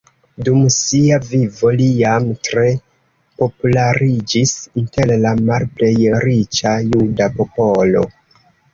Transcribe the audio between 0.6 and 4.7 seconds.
sia vivo li jam tre populariĝis